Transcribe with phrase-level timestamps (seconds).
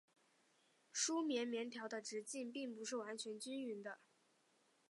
[0.91, 3.99] 梳棉棉条的直径并不是完全均匀的。